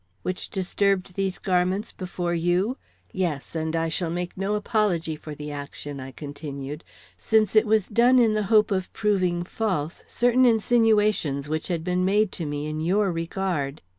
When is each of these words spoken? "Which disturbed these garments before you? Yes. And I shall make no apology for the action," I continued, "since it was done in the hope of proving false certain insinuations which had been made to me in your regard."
"Which 0.23 0.49
disturbed 0.49 1.13
these 1.13 1.37
garments 1.37 1.91
before 1.91 2.33
you? 2.33 2.77
Yes. 3.11 3.53
And 3.53 3.75
I 3.75 3.87
shall 3.87 4.09
make 4.09 4.35
no 4.35 4.55
apology 4.55 5.15
for 5.15 5.35
the 5.35 5.51
action," 5.51 5.99
I 5.99 6.09
continued, 6.09 6.83
"since 7.19 7.55
it 7.55 7.67
was 7.67 7.87
done 7.87 8.17
in 8.17 8.33
the 8.33 8.41
hope 8.49 8.71
of 8.71 8.91
proving 8.93 9.43
false 9.43 10.03
certain 10.07 10.43
insinuations 10.43 11.47
which 11.47 11.67
had 11.67 11.83
been 11.83 12.03
made 12.03 12.31
to 12.31 12.47
me 12.47 12.65
in 12.65 12.79
your 12.81 13.11
regard." 13.11 13.83